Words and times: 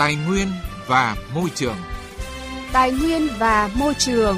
Tài 0.00 0.16
nguyên 0.16 0.48
và 0.86 1.16
môi 1.34 1.50
trường. 1.54 1.76
Tài 2.72 2.92
nguyên 2.92 3.28
và 3.38 3.70
môi 3.78 3.94
trường. 3.94 4.36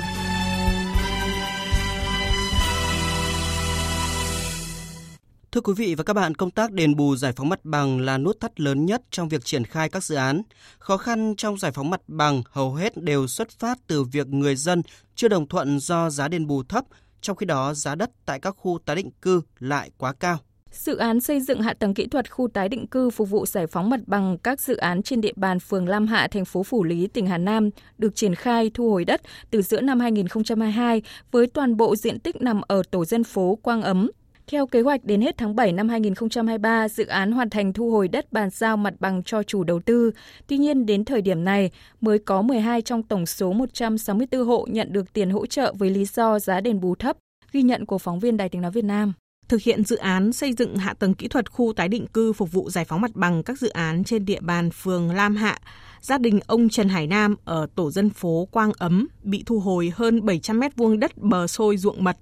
Thưa 5.53 5.61
quý 5.61 5.73
vị 5.77 5.95
và 5.95 6.05
các 6.05 6.13
bạn, 6.13 6.35
công 6.35 6.51
tác 6.51 6.73
đền 6.73 6.97
bù 6.97 7.17
giải 7.17 7.33
phóng 7.33 7.49
mặt 7.49 7.65
bằng 7.65 8.01
là 8.01 8.19
nút 8.19 8.41
thắt 8.41 8.61
lớn 8.61 8.87
nhất 8.87 9.03
trong 9.11 9.29
việc 9.29 9.45
triển 9.45 9.65
khai 9.65 9.89
các 9.89 10.05
dự 10.05 10.15
án. 10.15 10.43
Khó 10.79 10.97
khăn 10.97 11.35
trong 11.37 11.59
giải 11.59 11.73
phóng 11.73 11.91
mặt 11.91 12.01
bằng 12.07 12.43
hầu 12.51 12.75
hết 12.75 12.97
đều 12.97 13.27
xuất 13.27 13.51
phát 13.51 13.79
từ 13.87 14.05
việc 14.05 14.27
người 14.27 14.57
dân 14.57 14.83
chưa 15.15 15.29
đồng 15.29 15.49
thuận 15.49 15.81
do 15.81 16.11
giá 16.11 16.29
đền 16.29 16.47
bù 16.47 16.63
thấp, 16.63 16.85
trong 17.21 17.37
khi 17.37 17.47
đó 17.47 17.75
giá 17.75 17.95
đất 17.95 18.11
tại 18.27 18.41
các 18.41 18.55
khu 18.59 18.79
tái 18.85 18.97
định 18.97 19.11
cư 19.23 19.43
lại 19.59 19.91
quá 19.99 20.13
cao. 20.13 20.39
Dự 20.73 20.97
án 20.97 21.21
xây 21.21 21.41
dựng 21.41 21.61
hạ 21.61 21.75
tầng 21.75 21.95
kỹ 21.95 22.07
thuật 22.07 22.31
khu 22.31 22.49
tái 22.49 22.69
định 22.69 22.87
cư 22.87 23.11
phục 23.11 23.31
vụ 23.31 23.47
giải 23.47 23.67
phóng 23.67 23.91
mặt 23.91 24.01
bằng 24.07 24.39
các 24.39 24.61
dự 24.61 24.77
án 24.77 25.03
trên 25.03 25.21
địa 25.21 25.33
bàn 25.37 25.59
phường 25.61 25.89
Lam 25.89 26.07
Hạ, 26.07 26.29
thành 26.31 26.45
phố 26.45 26.63
Phủ 26.63 26.85
Lý, 26.85 27.07
tỉnh 27.07 27.27
Hà 27.27 27.39
Nam 27.39 27.71
được 27.99 28.17
triển 28.17 28.35
khai 28.35 28.71
thu 28.75 28.91
hồi 28.91 29.05
đất 29.05 29.21
từ 29.51 29.63
giữa 29.63 29.81
năm 29.81 30.01
2022 30.01 31.03
với 31.31 31.47
toàn 31.47 31.77
bộ 31.77 31.97
diện 31.97 32.21
tích 32.21 32.43
nằm 32.43 32.61
ở 32.67 32.83
tổ 32.91 33.05
dân 33.05 33.25
phố 33.25 33.59
Quang 33.63 33.83
Ấm, 33.83 34.11
theo 34.47 34.67
kế 34.67 34.81
hoạch 34.81 35.05
đến 35.05 35.21
hết 35.21 35.37
tháng 35.39 35.57
7 35.57 35.73
năm 35.73 35.89
2023, 35.89 36.89
dự 36.89 37.07
án 37.07 37.33
hoàn 37.33 37.51
thành 37.51 37.73
thu 37.73 37.91
hồi 37.91 38.09
đất 38.09 38.33
bàn 38.33 38.51
giao 38.51 38.77
mặt 38.77 38.95
bằng 39.01 39.23
cho 39.23 39.43
chủ 39.43 39.65
đầu 39.65 39.81
tư. 39.81 40.11
Tuy 40.47 40.59
nhiên, 40.59 40.87
đến 40.87 41.05
thời 41.05 41.23
điểm 41.23 41.45
này 41.45 41.71
mới 42.01 42.19
có 42.19 42.43
12 42.43 42.83
trong 42.83 43.03
tổng 43.03 43.27
số 43.27 43.53
164 43.53 44.45
hộ 44.47 44.67
nhận 44.71 44.93
được 44.93 45.13
tiền 45.13 45.31
hỗ 45.31 45.47
trợ 45.47 45.75
với 45.79 45.91
lý 45.91 46.05
do 46.05 46.39
giá 46.39 46.61
đền 46.61 46.81
bù 46.81 46.95
thấp, 46.95 47.17
ghi 47.53 47.63
nhận 47.63 47.87
của 47.87 47.99
phóng 47.99 48.19
viên 48.19 48.37
Đài 48.37 48.49
tiếng 48.49 48.63
nói 48.63 48.71
Việt 48.71 48.85
Nam 48.85 49.13
thực 49.53 49.63
hiện 49.63 49.85
dự 49.85 49.97
án 49.97 50.33
xây 50.33 50.53
dựng 50.53 50.77
hạ 50.77 50.95
tầng 50.95 51.15
kỹ 51.15 51.29
thuật 51.29 51.51
khu 51.51 51.73
tái 51.73 51.89
định 51.89 52.07
cư 52.07 52.33
phục 52.33 52.53
vụ 52.53 52.71
giải 52.71 52.85
phóng 52.85 53.01
mặt 53.01 53.11
bằng 53.15 53.43
các 53.43 53.59
dự 53.59 53.69
án 53.69 54.05
trên 54.05 54.25
địa 54.25 54.41
bàn 54.41 54.71
phường 54.71 55.11
Lam 55.11 55.37
Hạ, 55.37 55.59
gia 56.01 56.19
đình 56.19 56.41
ông 56.47 56.69
Trần 56.69 56.89
Hải 56.89 57.07
Nam 57.07 57.37
ở 57.45 57.67
tổ 57.75 57.91
dân 57.91 58.11
phố 58.11 58.49
Quang 58.51 58.73
Ấm 58.79 59.09
bị 59.23 59.43
thu 59.47 59.61
hồi 59.61 59.93
hơn 59.95 60.27
700 60.27 60.61
mét 60.61 60.77
vuông 60.77 61.01
đất 61.01 61.19
bờ 61.19 61.47
sôi 61.47 61.77
ruộng 61.77 62.05
mật 62.05 62.17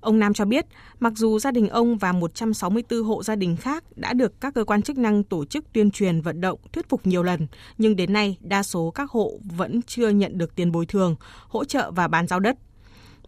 Ông 0.00 0.18
Nam 0.18 0.34
cho 0.34 0.44
biết, 0.44 0.66
mặc 1.00 1.12
dù 1.16 1.38
gia 1.38 1.50
đình 1.50 1.68
ông 1.68 1.98
và 1.98 2.12
164 2.12 3.02
hộ 3.02 3.22
gia 3.22 3.36
đình 3.36 3.56
khác 3.56 3.84
đã 3.96 4.12
được 4.12 4.40
các 4.40 4.54
cơ 4.54 4.64
quan 4.64 4.82
chức 4.82 4.98
năng 4.98 5.24
tổ 5.24 5.44
chức 5.44 5.72
tuyên 5.72 5.90
truyền 5.90 6.20
vận 6.20 6.40
động 6.40 6.58
thuyết 6.72 6.88
phục 6.88 7.06
nhiều 7.06 7.22
lần, 7.22 7.46
nhưng 7.78 7.96
đến 7.96 8.12
nay 8.12 8.36
đa 8.40 8.62
số 8.62 8.90
các 8.90 9.10
hộ 9.10 9.32
vẫn 9.56 9.82
chưa 9.82 10.08
nhận 10.08 10.38
được 10.38 10.54
tiền 10.54 10.72
bồi 10.72 10.86
thường, 10.86 11.16
hỗ 11.48 11.64
trợ 11.64 11.90
và 11.90 12.08
bán 12.08 12.26
giao 12.26 12.40
đất. 12.40 12.56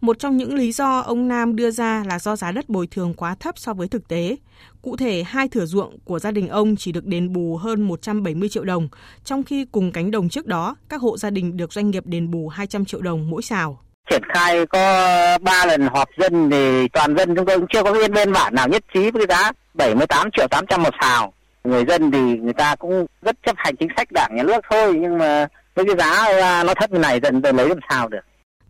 Một 0.01 0.19
trong 0.19 0.37
những 0.37 0.53
lý 0.53 0.71
do 0.71 0.99
ông 0.99 1.27
Nam 1.27 1.55
đưa 1.55 1.71
ra 1.71 2.03
là 2.07 2.19
do 2.19 2.35
giá 2.35 2.51
đất 2.51 2.69
bồi 2.69 2.87
thường 2.87 3.13
quá 3.13 3.35
thấp 3.39 3.57
so 3.57 3.73
với 3.73 3.87
thực 3.87 4.07
tế. 4.07 4.35
Cụ 4.81 4.97
thể, 4.97 5.23
hai 5.23 5.47
thửa 5.47 5.65
ruộng 5.65 5.99
của 6.05 6.19
gia 6.19 6.31
đình 6.31 6.47
ông 6.47 6.75
chỉ 6.75 6.91
được 6.91 7.05
đền 7.05 7.33
bù 7.33 7.57
hơn 7.57 7.81
170 7.81 8.49
triệu 8.49 8.63
đồng, 8.63 8.89
trong 9.23 9.43
khi 9.43 9.65
cùng 9.65 9.91
cánh 9.91 10.11
đồng 10.11 10.29
trước 10.29 10.45
đó, 10.45 10.75
các 10.89 11.01
hộ 11.01 11.17
gia 11.17 11.29
đình 11.29 11.57
được 11.57 11.73
doanh 11.73 11.91
nghiệp 11.91 12.03
đền 12.05 12.31
bù 12.31 12.47
200 12.47 12.85
triệu 12.85 13.01
đồng 13.01 13.29
mỗi 13.29 13.41
xào 13.41 13.79
triển 14.09 14.21
khai 14.33 14.65
có 14.65 14.79
ba 15.41 15.65
lần 15.65 15.87
họp 15.87 16.09
dân 16.17 16.49
thì 16.49 16.87
toàn 16.87 17.17
dân 17.17 17.35
chúng 17.35 17.45
tôi 17.45 17.57
cũng 17.59 17.67
chưa 17.73 17.83
có 17.83 17.93
biên 17.93 18.13
biên 18.13 18.31
bản 18.33 18.55
nào 18.55 18.67
nhất 18.67 18.83
trí 18.93 19.11
với 19.11 19.27
cái 19.27 19.37
giá 19.37 19.51
78 19.73 20.29
triệu 20.37 20.47
800 20.47 20.83
một 20.83 20.93
xào. 21.01 21.33
Người 21.63 21.85
dân 21.85 22.11
thì 22.11 22.19
người 22.19 22.53
ta 22.53 22.75
cũng 22.75 23.05
rất 23.21 23.35
chấp 23.45 23.55
hành 23.57 23.75
chính 23.75 23.89
sách 23.97 24.07
đảng 24.11 24.35
nhà 24.35 24.43
nước 24.43 24.61
thôi 24.71 24.93
nhưng 25.01 25.17
mà 25.17 25.47
với 25.75 25.85
cái 25.85 25.95
giá 25.97 26.25
à, 26.41 26.63
nó 26.63 26.73
thấp 26.73 26.91
như 26.91 26.99
này 26.99 27.19
dần 27.23 27.41
dần 27.43 27.55
lấy 27.55 27.69
làm 27.69 27.79
sao 27.89 28.07
được. 28.07 28.21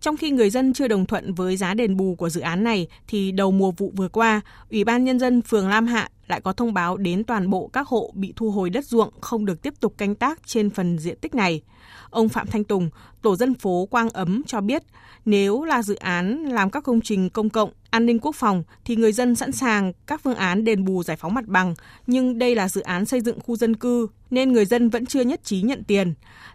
Trong 0.03 0.17
khi 0.17 0.31
người 0.31 0.49
dân 0.49 0.73
chưa 0.73 0.87
đồng 0.87 1.05
thuận 1.05 1.33
với 1.33 1.57
giá 1.57 1.73
đền 1.73 1.97
bù 1.97 2.15
của 2.15 2.29
dự 2.29 2.41
án 2.41 2.63
này, 2.63 2.87
thì 3.07 3.31
đầu 3.31 3.51
mùa 3.51 3.71
vụ 3.71 3.91
vừa 3.95 4.07
qua, 4.07 4.41
Ủy 4.71 4.83
ban 4.83 5.03
Nhân 5.03 5.19
dân 5.19 5.41
phường 5.41 5.67
Lam 5.67 5.87
Hạ 5.87 6.09
lại 6.27 6.41
có 6.41 6.53
thông 6.53 6.73
báo 6.73 6.97
đến 6.97 7.23
toàn 7.23 7.49
bộ 7.49 7.69
các 7.73 7.87
hộ 7.87 8.11
bị 8.15 8.33
thu 8.35 8.51
hồi 8.51 8.69
đất 8.69 8.85
ruộng 8.85 9.13
không 9.21 9.45
được 9.45 9.61
tiếp 9.61 9.73
tục 9.79 9.93
canh 9.97 10.15
tác 10.15 10.47
trên 10.47 10.69
phần 10.69 10.97
diện 10.99 11.17
tích 11.21 11.35
này. 11.35 11.61
Ông 12.09 12.29
Phạm 12.29 12.47
Thanh 12.47 12.63
Tùng, 12.63 12.89
tổ 13.21 13.35
dân 13.35 13.53
phố 13.53 13.87
Quang 13.91 14.09
Ấm 14.09 14.41
cho 14.47 14.61
biết, 14.61 14.83
nếu 15.25 15.63
là 15.63 15.83
dự 15.83 15.95
án 15.95 16.43
làm 16.43 16.69
các 16.69 16.83
công 16.83 17.01
trình 17.01 17.29
công 17.29 17.49
cộng, 17.49 17.69
an 17.89 18.05
ninh 18.05 18.19
quốc 18.19 18.35
phòng 18.35 18.63
thì 18.85 18.95
người 18.95 19.11
dân 19.11 19.35
sẵn 19.35 19.51
sàng 19.51 19.93
các 20.07 20.21
phương 20.23 20.35
án 20.35 20.63
đền 20.63 20.85
bù 20.85 21.03
giải 21.03 21.17
phóng 21.17 21.33
mặt 21.33 21.45
bằng, 21.47 21.75
nhưng 22.07 22.39
đây 22.39 22.55
là 22.55 22.69
dự 22.69 22.81
án 22.81 23.05
xây 23.05 23.21
dựng 23.21 23.39
khu 23.39 23.55
dân 23.55 23.75
cư 23.75 24.07
nên 24.29 24.51
người 24.51 24.65
dân 24.65 24.89
vẫn 24.89 25.05
chưa 25.05 25.21
nhất 25.21 25.43
trí 25.43 25.61
nhận 25.61 25.83
tiền. 25.83 26.13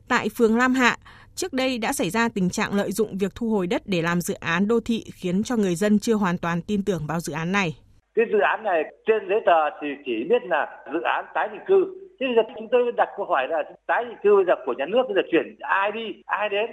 Tại 0.09 0.28
phường 0.28 0.56
Lam 0.56 0.75
Hạ, 0.75 0.98
Trước 1.41 1.53
đây 1.53 1.78
đã 1.78 1.93
xảy 1.93 2.10
ra 2.10 2.28
tình 2.34 2.50
trạng 2.50 2.75
lợi 2.75 2.91
dụng 2.93 3.10
việc 3.21 3.32
thu 3.34 3.47
hồi 3.50 3.66
đất 3.66 3.82
để 3.87 4.03
làm 4.03 4.21
dự 4.21 4.34
án 4.41 4.69
đô 4.69 4.81
thị 4.87 5.04
khiến 5.15 5.43
cho 5.43 5.56
người 5.56 5.75
dân 5.75 5.99
chưa 5.99 6.15
hoàn 6.15 6.37
toàn 6.43 6.59
tin 6.69 6.81
tưởng 6.87 7.03
vào 7.09 7.21
dự 7.21 7.32
án 7.32 7.53
này. 7.53 7.71
Cái 8.15 8.26
dự 8.32 8.38
án 8.38 8.65
này 8.65 8.82
trên 9.06 9.28
giấy 9.28 9.41
tờ 9.47 9.60
thì 9.81 9.88
chỉ 10.04 10.16
biết 10.31 10.43
là 10.53 10.62
dự 10.93 11.00
án 11.00 11.25
tái 11.34 11.48
định 11.53 11.60
cư. 11.66 11.78
Thế 12.21 12.27
bây 12.27 12.34
giờ 12.37 12.43
chúng 12.56 12.69
tôi 12.72 12.93
đặt 12.97 13.09
câu 13.16 13.27
hỏi 13.27 13.48
là 13.48 13.62
tái 13.87 14.04
định 14.04 14.19
cư 14.22 14.37
bây 14.37 14.44
giờ 14.44 14.54
của 14.66 14.75
nhà 14.78 14.87
nước 14.88 15.03
bây 15.09 15.15
giờ 15.15 15.22
chuyển 15.32 15.56
ai 15.60 15.93
đi, 15.93 16.06
ai 16.27 16.48
đến? 16.48 16.66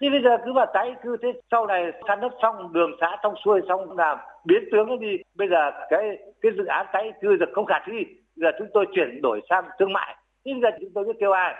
Thế 0.00 0.10
bây 0.10 0.20
giờ 0.24 0.30
cứ 0.44 0.52
vào 0.52 0.66
tái 0.74 0.86
định 0.86 0.98
cư 1.02 1.16
thế 1.22 1.28
sau 1.50 1.66
này 1.66 1.82
san 2.08 2.20
đất 2.20 2.32
xong, 2.42 2.72
đường 2.72 2.90
xã 3.00 3.16
xong 3.22 3.34
xuôi 3.44 3.60
xong 3.68 3.98
làm 3.98 4.18
biến 4.44 4.62
tướng 4.72 4.86
nó 4.88 4.96
đi. 4.96 5.14
Bây 5.36 5.48
giờ 5.48 5.70
cái 5.90 6.02
cái 6.42 6.52
dự 6.56 6.64
án 6.64 6.86
tái 6.92 7.04
định 7.04 7.18
cư 7.22 7.36
giờ 7.40 7.46
không 7.54 7.66
khả 7.66 7.78
thi. 7.86 7.98
Giờ 8.36 8.48
chúng 8.58 8.68
tôi 8.74 8.86
chuyển 8.94 9.22
đổi 9.22 9.40
sang 9.50 9.64
thương 9.78 9.92
mại. 9.92 10.16
Thế 10.44 10.52
bây 10.52 10.60
giờ 10.62 10.68
chúng 10.80 10.90
tôi 10.94 11.04
biết 11.04 11.16
kêu 11.20 11.32
ai? 11.32 11.54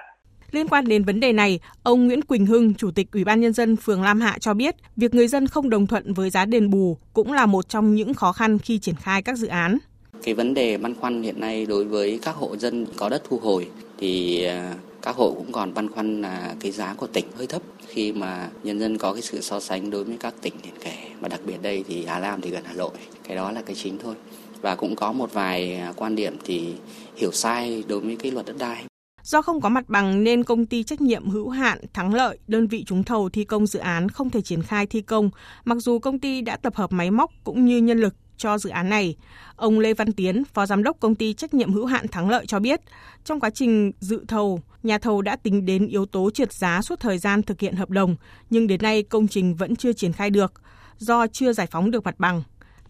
Liên 0.51 0.69
quan 0.69 0.85
đến 0.85 1.05
vấn 1.05 1.21
đề 1.21 1.33
này, 1.33 1.61
ông 1.83 2.07
Nguyễn 2.07 2.23
Quỳnh 2.23 2.47
Hưng, 2.47 2.75
Chủ 2.75 2.91
tịch 2.91 3.09
Ủy 3.13 3.25
ban 3.25 3.41
nhân 3.41 3.53
dân 3.53 3.77
phường 3.77 4.03
Lam 4.03 4.21
Hạ 4.21 4.37
cho 4.41 4.55
biết, 4.55 4.75
việc 4.97 5.15
người 5.15 5.29
dân 5.29 5.47
không 5.47 5.71
đồng 5.71 5.87
thuận 5.87 6.15
với 6.15 6.31
giá 6.31 6.45
đền 6.45 6.71
bù 6.71 6.99
cũng 7.13 7.33
là 7.33 7.47
một 7.47 7.69
trong 7.69 7.95
những 7.95 8.15
khó 8.15 8.33
khăn 8.33 8.59
khi 8.59 8.79
triển 8.79 8.95
khai 8.95 9.23
các 9.23 9.39
dự 9.39 9.47
án. 9.47 9.79
Cái 10.23 10.35
vấn 10.35 10.55
đề 10.55 10.79
băn 10.79 10.95
khoăn 10.95 11.23
hiện 11.23 11.41
nay 11.41 11.67
đối 11.67 11.85
với 11.85 12.19
các 12.23 12.35
hộ 12.35 12.57
dân 12.57 12.87
có 12.97 13.09
đất 13.09 13.23
thu 13.29 13.39
hồi 13.39 13.69
thì 13.99 14.43
à, 14.45 14.75
các 15.03 15.17
hộ 15.17 15.35
cũng 15.37 15.53
còn 15.53 15.75
băn 15.75 15.89
khoăn 15.89 16.23
là 16.23 16.55
cái 16.61 16.73
giá 16.73 16.95
của 16.95 17.07
tỉnh 17.07 17.25
hơi 17.37 17.47
thấp. 17.47 17.63
Khi 17.87 18.13
mà 18.13 18.49
nhân 18.63 18.81
dân 18.81 18.99
có 18.99 19.13
cái 19.13 19.23
sự 19.23 19.41
so 19.41 19.61
sánh 19.61 19.91
đối 19.91 20.05
với 20.05 20.17
các 20.21 20.35
tỉnh 20.43 20.55
liền 20.65 20.75
kề 20.85 20.97
và 21.21 21.29
đặc 21.29 21.41
biệt 21.47 21.63
đây 21.63 21.85
thì 21.89 22.05
Hà 22.05 22.21
Nam 22.21 22.41
thì 22.41 22.51
gần 22.51 22.63
Hà 22.65 22.73
Nội 22.73 22.91
cái 23.29 23.37
đó 23.37 23.53
là 23.53 23.63
cái 23.63 23.77
chính 23.77 23.99
thôi. 24.03 24.15
Và 24.61 24.75
cũng 24.75 24.97
có 24.97 25.13
một 25.13 25.33
vài 25.33 25.75
à, 25.75 25.93
quan 25.97 26.17
điểm 26.17 26.37
thì 26.45 26.75
hiểu 27.17 27.33
sai 27.33 27.85
đối 27.89 28.01
với 28.01 28.17
cái 28.17 28.33
luật 28.33 28.47
đất 28.47 28.57
đai. 28.59 28.88
Do 29.29 29.43
không 29.43 29.61
có 29.61 29.69
mặt 29.69 29.89
bằng 29.89 30.25
nên 30.25 30.45
công 30.45 30.67
ty 30.67 30.83
trách 30.83 31.01
nhiệm 31.01 31.29
hữu 31.29 31.49
hạn 31.49 31.79
Thắng 31.93 32.15
Lợi, 32.15 32.39
đơn 32.47 32.67
vị 32.67 32.85
trúng 32.87 33.05
thầu 33.05 33.29
thi 33.29 33.45
công 33.45 33.67
dự 33.67 33.79
án 33.79 34.09
không 34.09 34.31
thể 34.31 34.41
triển 34.41 34.63
khai 34.63 34.87
thi 34.87 35.01
công, 35.01 35.31
mặc 35.65 35.79
dù 35.79 35.99
công 35.99 36.19
ty 36.19 36.41
đã 36.41 36.57
tập 36.57 36.75
hợp 36.77 36.93
máy 36.93 37.11
móc 37.11 37.31
cũng 37.45 37.65
như 37.65 37.79
nhân 37.79 37.99
lực 37.99 38.15
cho 38.37 38.59
dự 38.59 38.71
án 38.71 38.89
này. 38.89 39.17
Ông 39.57 39.79
Lê 39.79 39.95
Văn 39.95 40.13
Tiến, 40.13 40.45
Phó 40.45 40.67
Giám 40.67 40.83
đốc 40.83 41.01
Công 41.01 41.15
ty 41.15 41.35
Trách 41.35 41.55
nhiệm 41.55 41.73
hữu 41.73 41.87
hạn 41.87 42.09
Thắng 42.09 42.31
Lợi 42.31 42.47
cho 42.47 42.59
biết, 42.59 42.81
trong 43.25 43.41
quá 43.41 43.51
trình 43.51 43.93
dự 44.01 44.25
thầu, 44.29 44.61
nhà 44.83 44.99
thầu 44.99 45.23
đã 45.23 45.37
tính 45.37 45.67
đến 45.67 45.87
yếu 45.87 46.07
tố 46.07 46.31
trượt 46.31 46.53
giá 46.53 46.83
suốt 46.83 47.01
thời 47.01 47.19
gian 47.19 47.43
thực 47.43 47.61
hiện 47.61 47.75
hợp 47.75 47.91
đồng, 47.91 48.17
nhưng 48.51 48.67
đến 48.67 48.83
nay 48.83 49.03
công 49.03 49.29
trình 49.29 49.55
vẫn 49.55 49.77
chưa 49.77 49.93
triển 49.93 50.13
khai 50.13 50.31
được 50.31 50.53
do 50.99 51.27
chưa 51.27 51.53
giải 51.53 51.67
phóng 51.71 51.91
được 51.91 52.05
mặt 52.05 52.15
bằng. 52.19 52.43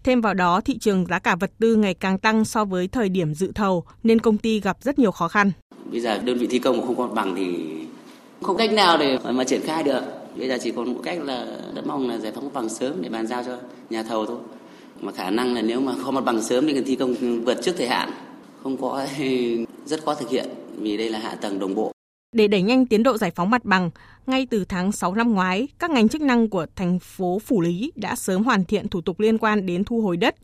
Thêm 0.05 0.21
vào 0.21 0.35
đó, 0.35 0.61
thị 0.61 0.79
trường 0.79 1.07
giá 1.07 1.19
cả 1.19 1.37
vật 1.37 1.51
tư 1.59 1.77
ngày 1.77 1.95
càng 1.95 2.19
tăng 2.19 2.45
so 2.45 2.65
với 2.65 2.89
thời 2.89 3.09
điểm 3.09 3.35
dự 3.35 3.53
thầu 3.55 3.85
nên 4.03 4.19
công 4.19 4.39
ty 4.39 4.61
gặp 4.61 4.77
rất 4.81 4.99
nhiều 4.99 5.13
khó 5.13 5.29
khăn. 5.29 5.53
Bây 5.91 6.01
giờ 6.01 6.19
đơn 6.19 6.39
vị 6.39 6.47
thi 6.47 6.59
công 6.59 6.87
không 6.87 6.97
có 6.97 7.07
mặt 7.07 7.15
bằng 7.15 7.35
thì 7.37 7.79
không 8.43 8.57
cách 8.57 8.73
nào 8.73 8.99
để 8.99 9.19
mà 9.31 9.45
triển 9.45 9.61
khai 9.65 9.83
được. 9.83 10.03
Bây 10.37 10.49
giờ 10.49 10.59
chỉ 10.63 10.71
còn 10.71 10.95
một 10.95 11.01
cách 11.05 11.19
là 11.25 11.47
rất 11.75 11.87
mong 11.87 12.09
là 12.09 12.19
giải 12.19 12.33
phóng 12.33 12.45
mặt 12.45 12.51
bằng 12.55 12.69
sớm 12.69 13.03
để 13.03 13.09
bàn 13.09 13.27
giao 13.27 13.45
cho 13.45 13.59
nhà 13.91 14.03
thầu 14.03 14.27
thôi. 14.27 14.39
Mà 15.01 15.13
khả 15.13 15.31
năng 15.31 15.55
là 15.55 15.63
nếu 15.63 15.81
mà 15.81 15.93
không 16.03 16.15
mặt 16.15 16.25
bằng 16.25 16.43
sớm 16.43 16.67
thì 16.67 16.75
cần 16.75 16.85
thi 16.85 16.97
công 16.97 17.15
vượt 17.45 17.63
trước 17.63 17.73
thời 17.79 17.89
hạn. 17.89 18.11
Không 18.63 18.77
có 18.77 19.07
rất 19.87 20.05
khó 20.05 20.15
thực 20.15 20.31
hiện 20.31 20.49
vì 20.77 20.97
đây 20.97 21.11
là 21.11 21.19
hạ 21.19 21.35
tầng 21.41 21.59
đồng 21.59 21.75
bộ. 21.75 21.93
Để 22.33 22.49
đẩy 22.49 22.63
nhanh 22.63 22.87
tiến 22.87 23.03
độ 23.03 23.19
giải 23.19 23.31
phóng 23.31 23.51
mặt 23.51 23.65
bằng, 23.65 23.91
ngay 24.29 24.47
từ 24.51 24.65
tháng 24.65 24.93
6 24.93 25.15
năm 25.15 25.35
ngoái, 25.35 25.69
các 25.79 25.91
ngành 25.91 26.09
chức 26.09 26.23
năng 26.23 26.49
của 26.49 26.67
thành 26.77 26.99
phố 26.99 27.39
Phủ 27.39 27.61
Lý 27.61 27.93
đã 27.95 28.17
sớm 28.17 28.45
hoàn 28.45 28.65
thiện 28.65 28.89
thủ 28.89 29.01
tục 29.01 29.21
liên 29.21 29.39
quan 29.39 29.67
đến 29.67 29.85
thu 29.85 30.01
hồi 30.01 30.17
đất. 30.17 30.35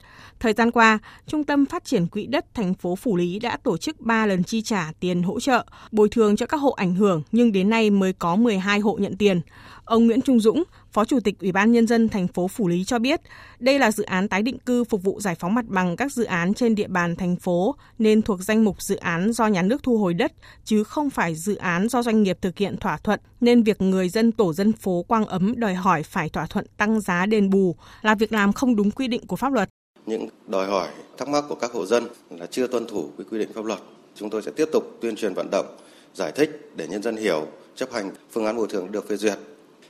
Thời 0.40 0.52
gian 0.52 0.70
qua, 0.70 0.98
Trung 1.26 1.44
tâm 1.44 1.66
Phát 1.66 1.84
triển 1.84 2.06
Quỹ 2.06 2.26
đất 2.26 2.54
thành 2.54 2.74
phố 2.74 2.96
Phủ 2.96 3.16
Lý 3.16 3.38
đã 3.38 3.56
tổ 3.56 3.76
chức 3.76 4.00
3 4.00 4.26
lần 4.26 4.44
chi 4.44 4.62
trả 4.62 4.92
tiền 5.00 5.22
hỗ 5.22 5.40
trợ, 5.40 5.64
bồi 5.92 6.08
thường 6.08 6.36
cho 6.36 6.46
các 6.46 6.56
hộ 6.56 6.70
ảnh 6.70 6.94
hưởng 6.94 7.22
nhưng 7.32 7.52
đến 7.52 7.70
nay 7.70 7.90
mới 7.90 8.12
có 8.12 8.36
12 8.36 8.80
hộ 8.80 8.96
nhận 9.00 9.16
tiền. 9.16 9.40
Ông 9.84 10.06
Nguyễn 10.06 10.22
Trung 10.22 10.40
Dũng, 10.40 10.62
Phó 10.92 11.04
Chủ 11.04 11.20
tịch 11.20 11.40
Ủy 11.40 11.52
ban 11.52 11.72
Nhân 11.72 11.86
dân 11.86 12.08
thành 12.08 12.28
phố 12.28 12.48
Phủ 12.48 12.68
Lý 12.68 12.84
cho 12.84 12.98
biết, 12.98 13.20
đây 13.58 13.78
là 13.78 13.90
dự 13.90 14.04
án 14.04 14.28
tái 14.28 14.42
định 14.42 14.58
cư 14.58 14.84
phục 14.84 15.02
vụ 15.02 15.20
giải 15.20 15.34
phóng 15.34 15.54
mặt 15.54 15.64
bằng 15.68 15.96
các 15.96 16.12
dự 16.12 16.24
án 16.24 16.54
trên 16.54 16.74
địa 16.74 16.88
bàn 16.88 17.16
thành 17.16 17.36
phố 17.36 17.74
nên 17.98 18.22
thuộc 18.22 18.40
danh 18.42 18.64
mục 18.64 18.82
dự 18.82 18.96
án 18.96 19.32
do 19.32 19.46
nhà 19.46 19.62
nước 19.62 19.82
thu 19.82 19.98
hồi 19.98 20.14
đất, 20.14 20.32
chứ 20.64 20.84
không 20.84 21.10
phải 21.10 21.34
dự 21.34 21.56
án 21.56 21.88
do 21.88 22.02
doanh 22.02 22.22
nghiệp 22.22 22.38
thực 22.40 22.58
hiện 22.58 22.76
thỏa 22.76 22.96
thuận, 22.96 23.20
nên 23.40 23.62
việc 23.62 23.80
người 23.80 24.08
dân 24.08 24.32
tổ 24.32 24.52
dân 24.52 24.72
phố 24.72 25.02
Quang 25.08 25.26
Ấm 25.26 25.60
đòi 25.60 25.74
hỏi 25.74 26.02
phải 26.02 26.28
thỏa 26.28 26.46
thuận 26.46 26.66
tăng 26.76 27.00
giá 27.00 27.26
đền 27.26 27.50
bù 27.50 27.76
là 28.02 28.14
việc 28.14 28.32
làm 28.32 28.52
không 28.52 28.76
đúng 28.76 28.90
quy 28.90 29.08
định 29.08 29.26
của 29.26 29.36
pháp 29.36 29.52
luật. 29.52 29.68
Những 30.06 30.28
đòi 30.46 30.66
hỏi, 30.66 30.88
thắc 31.18 31.28
mắc 31.28 31.44
của 31.48 31.54
các 31.54 31.72
hộ 31.72 31.86
dân 31.86 32.04
là 32.30 32.46
chưa 32.46 32.66
tuân 32.66 32.86
thủ 32.86 33.10
với 33.16 33.26
quy 33.30 33.38
định 33.38 33.52
pháp 33.54 33.64
luật. 33.64 33.78
Chúng 34.14 34.30
tôi 34.30 34.42
sẽ 34.42 34.50
tiếp 34.56 34.68
tục 34.72 34.98
tuyên 35.00 35.16
truyền 35.16 35.34
vận 35.34 35.48
động, 35.50 35.66
giải 36.14 36.32
thích 36.32 36.72
để 36.76 36.88
nhân 36.88 37.02
dân 37.02 37.16
hiểu, 37.16 37.46
chấp 37.76 37.92
hành 37.92 38.10
phương 38.30 38.46
án 38.46 38.56
bồi 38.56 38.66
thường 38.70 38.92
được 38.92 39.08
phê 39.08 39.16
duyệt 39.16 39.38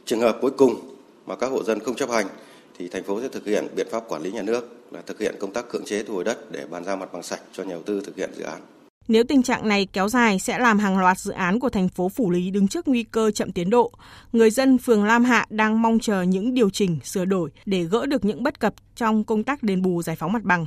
Trường 0.05 0.21
hợp 0.21 0.39
cuối 0.41 0.51
cùng 0.51 0.75
mà 1.27 1.37
các 1.37 1.51
hộ 1.51 1.65
dân 1.65 1.81
không 1.81 1.95
chấp 1.95 2.11
hành 2.11 2.27
thì 2.79 2.89
thành 2.89 3.05
phố 3.05 3.21
sẽ 3.21 3.29
thực 3.29 3.47
hiện 3.47 3.67
biện 3.77 3.87
pháp 3.91 4.05
quản 4.09 4.23
lý 4.23 4.33
nhà 4.33 4.43
nước 4.43 4.77
là 4.91 5.01
thực 5.07 5.21
hiện 5.21 5.35
công 5.41 5.53
tác 5.53 5.69
cưỡng 5.69 5.85
chế 5.85 6.03
thu 6.03 6.15
hồi 6.15 6.25
đất 6.25 6.51
để 6.51 6.67
bàn 6.71 6.85
giao 6.85 6.97
mặt 6.97 7.13
bằng 7.13 7.23
sạch 7.23 7.41
cho 7.53 7.63
nhà 7.63 7.71
đầu 7.71 7.83
tư 7.83 8.03
thực 8.05 8.17
hiện 8.17 8.31
dự 8.37 8.45
án. 8.45 8.61
Nếu 9.09 9.25
tình 9.25 9.43
trạng 9.43 9.69
này 9.69 9.87
kéo 9.93 10.09
dài 10.09 10.39
sẽ 10.39 10.59
làm 10.59 10.79
hàng 10.79 10.99
loạt 10.99 11.19
dự 11.19 11.33
án 11.33 11.61
của 11.61 11.69
thành 11.69 11.89
phố 11.89 12.09
Phủ 12.09 12.31
Lý 12.31 12.51
đứng 12.51 12.69
trước 12.69 12.89
nguy 12.89 13.03
cơ 13.03 13.31
chậm 13.31 13.53
tiến 13.53 13.71
độ. 13.71 13.93
Người 14.33 14.51
dân 14.51 14.79
phường 14.79 15.05
Lam 15.05 15.25
Hạ 15.25 15.47
đang 15.51 15.83
mong 15.83 15.99
chờ 15.99 16.23
những 16.23 16.55
điều 16.55 16.71
chỉnh, 16.71 16.99
sửa 17.05 17.25
đổi 17.25 17.51
để 17.67 17.83
gỡ 17.85 18.07
được 18.07 18.25
những 18.25 18.43
bất 18.43 18.61
cập 18.61 18.75
trong 18.97 19.25
công 19.25 19.45
tác 19.45 19.63
đền 19.63 19.83
bù 19.83 20.03
giải 20.03 20.17
phóng 20.17 20.33
mặt 20.33 20.43
bằng. 20.43 20.67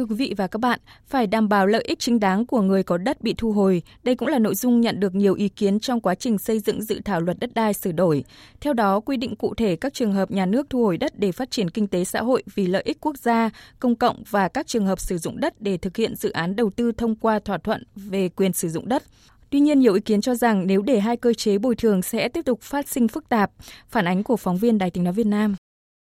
Thưa 0.00 0.06
quý 0.06 0.14
vị 0.14 0.34
và 0.36 0.46
các 0.46 0.58
bạn, 0.58 0.80
phải 1.06 1.26
đảm 1.26 1.48
bảo 1.48 1.66
lợi 1.66 1.82
ích 1.82 1.98
chính 1.98 2.20
đáng 2.20 2.46
của 2.46 2.60
người 2.60 2.82
có 2.82 2.98
đất 2.98 3.22
bị 3.22 3.34
thu 3.38 3.52
hồi. 3.52 3.82
Đây 4.02 4.14
cũng 4.14 4.28
là 4.28 4.38
nội 4.38 4.54
dung 4.54 4.80
nhận 4.80 5.00
được 5.00 5.14
nhiều 5.14 5.34
ý 5.34 5.48
kiến 5.48 5.80
trong 5.80 6.00
quá 6.00 6.14
trình 6.14 6.38
xây 6.38 6.58
dựng 6.60 6.82
dự 6.82 7.00
thảo 7.04 7.20
luật 7.20 7.38
đất 7.40 7.50
đai 7.54 7.74
sửa 7.74 7.92
đổi. 7.92 8.24
Theo 8.60 8.72
đó, 8.72 9.00
quy 9.00 9.16
định 9.16 9.36
cụ 9.36 9.54
thể 9.54 9.76
các 9.76 9.94
trường 9.94 10.12
hợp 10.12 10.30
nhà 10.30 10.46
nước 10.46 10.66
thu 10.70 10.84
hồi 10.84 10.96
đất 10.96 11.18
để 11.18 11.32
phát 11.32 11.50
triển 11.50 11.70
kinh 11.70 11.86
tế 11.86 12.04
xã 12.04 12.22
hội 12.22 12.42
vì 12.54 12.66
lợi 12.66 12.82
ích 12.84 13.00
quốc 13.00 13.18
gia, 13.18 13.50
công 13.80 13.96
cộng 13.96 14.22
và 14.30 14.48
các 14.48 14.66
trường 14.66 14.86
hợp 14.86 15.00
sử 15.00 15.18
dụng 15.18 15.40
đất 15.40 15.62
để 15.62 15.76
thực 15.76 15.96
hiện 15.96 16.16
dự 16.16 16.30
án 16.30 16.56
đầu 16.56 16.70
tư 16.70 16.92
thông 16.92 17.16
qua 17.16 17.38
thỏa 17.38 17.58
thuận 17.58 17.82
về 17.94 18.28
quyền 18.28 18.52
sử 18.52 18.68
dụng 18.68 18.88
đất. 18.88 19.02
Tuy 19.50 19.60
nhiên, 19.60 19.80
nhiều 19.80 19.94
ý 19.94 20.00
kiến 20.00 20.20
cho 20.20 20.34
rằng 20.34 20.66
nếu 20.66 20.82
để 20.82 21.00
hai 21.00 21.16
cơ 21.16 21.34
chế 21.34 21.58
bồi 21.58 21.74
thường 21.74 22.02
sẽ 22.02 22.28
tiếp 22.28 22.42
tục 22.44 22.60
phát 22.62 22.88
sinh 22.88 23.08
phức 23.08 23.28
tạp. 23.28 23.50
Phản 23.88 24.04
ánh 24.04 24.22
của 24.22 24.36
phóng 24.36 24.56
viên 24.56 24.78
Đài 24.78 24.90
tiếng 24.90 25.04
nói 25.04 25.12
Việt 25.12 25.26
Nam. 25.26 25.56